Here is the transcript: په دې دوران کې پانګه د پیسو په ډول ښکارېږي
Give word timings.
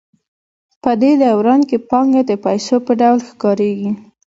په 0.83 0.91
دې 1.01 1.11
دوران 1.23 1.61
کې 1.69 1.77
پانګه 1.89 2.21
د 2.25 2.31
پیسو 2.45 2.75
په 2.85 2.91
ډول 2.99 3.19
ښکارېږي 3.29 3.91